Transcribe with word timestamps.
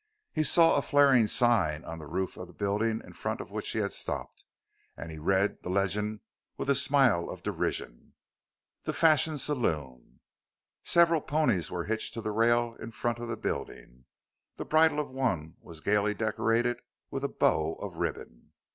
He 0.33 0.41
saw 0.41 0.77
a 0.77 0.81
flaring 0.81 1.27
sign 1.27 1.85
on 1.85 1.99
the 1.99 2.07
roof 2.07 2.35
of 2.35 2.47
the 2.47 2.53
building 2.55 3.03
in 3.05 3.13
front 3.13 3.39
of 3.39 3.51
which 3.51 3.69
he 3.69 3.77
had 3.77 3.93
stopped 3.93 4.43
and 4.97 5.11
he 5.11 5.19
read 5.19 5.61
the 5.61 5.69
legend 5.69 6.21
with 6.57 6.71
a 6.71 6.73
smile 6.73 7.29
of 7.29 7.43
derision: 7.43 8.13
"The 8.85 8.93
Fashion 8.93 9.37
Saloon." 9.37 10.21
Several 10.83 11.21
ponies 11.21 11.69
were 11.69 11.83
hitched 11.83 12.15
to 12.15 12.21
the 12.21 12.31
rail 12.31 12.75
in 12.79 12.89
front 12.89 13.19
of 13.19 13.27
the 13.27 13.37
building; 13.37 14.05
the 14.55 14.65
bridle 14.65 14.99
of 14.99 15.11
one 15.11 15.57
was 15.61 15.81
gaily 15.81 16.15
decorated 16.15 16.79
with 17.11 17.23
a 17.23 17.29
bow 17.29 17.75
of 17.75 17.97
ribbon. 17.97 18.53